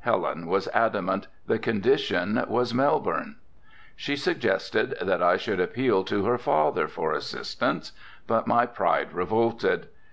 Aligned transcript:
Helen 0.00 0.46
was 0.46 0.66
adamant, 0.74 1.28
the 1.46 1.60
condition 1.60 2.44
was 2.48 2.74
Melbourne. 2.74 3.36
She 3.94 4.16
suggested 4.16 4.96
that 5.00 5.22
I 5.22 5.36
should 5.36 5.60
appeal 5.60 6.02
to 6.06 6.24
her 6.24 6.38
father 6.38 6.88
for 6.88 7.12
assistance 7.12 7.92
but 8.26 8.48
my 8.48 8.66
pride 8.66 9.12
revolted. 9.12 9.86